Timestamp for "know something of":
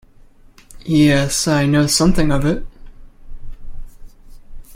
1.67-2.43